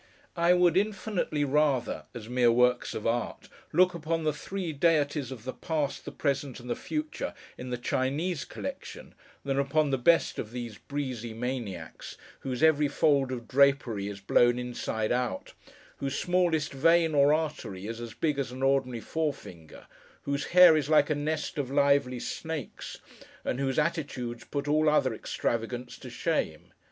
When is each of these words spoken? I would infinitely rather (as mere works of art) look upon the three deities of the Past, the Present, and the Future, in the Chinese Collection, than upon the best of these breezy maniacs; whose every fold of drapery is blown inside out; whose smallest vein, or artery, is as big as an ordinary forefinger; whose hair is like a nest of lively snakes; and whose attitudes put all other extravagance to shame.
I 0.35 0.55
would 0.55 0.77
infinitely 0.77 1.43
rather 1.43 2.05
(as 2.15 2.27
mere 2.27 2.51
works 2.51 2.95
of 2.95 3.05
art) 3.05 3.47
look 3.71 3.93
upon 3.93 4.23
the 4.23 4.33
three 4.33 4.73
deities 4.73 5.31
of 5.31 5.43
the 5.43 5.53
Past, 5.53 6.05
the 6.05 6.11
Present, 6.11 6.59
and 6.59 6.67
the 6.67 6.75
Future, 6.75 7.35
in 7.55 7.69
the 7.69 7.77
Chinese 7.77 8.43
Collection, 8.43 9.13
than 9.45 9.59
upon 9.59 9.91
the 9.91 9.99
best 9.99 10.39
of 10.39 10.49
these 10.49 10.79
breezy 10.79 11.35
maniacs; 11.35 12.17
whose 12.39 12.63
every 12.63 12.87
fold 12.87 13.31
of 13.31 13.47
drapery 13.47 14.07
is 14.07 14.19
blown 14.19 14.57
inside 14.57 15.11
out; 15.11 15.53
whose 15.97 16.17
smallest 16.17 16.73
vein, 16.73 17.13
or 17.13 17.31
artery, 17.31 17.85
is 17.85 18.01
as 18.01 18.15
big 18.15 18.39
as 18.39 18.51
an 18.51 18.63
ordinary 18.63 19.01
forefinger; 19.01 19.85
whose 20.23 20.45
hair 20.45 20.75
is 20.75 20.89
like 20.89 21.11
a 21.11 21.13
nest 21.15 21.59
of 21.59 21.69
lively 21.69 22.19
snakes; 22.19 22.97
and 23.45 23.59
whose 23.59 23.77
attitudes 23.77 24.45
put 24.45 24.67
all 24.67 24.89
other 24.89 25.13
extravagance 25.13 25.95
to 25.99 26.09
shame. 26.09 26.73